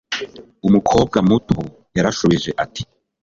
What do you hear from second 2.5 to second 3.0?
ati